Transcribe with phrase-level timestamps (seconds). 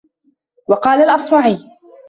[0.67, 1.59] وَقَالَ الْأَصْمَعِيُّ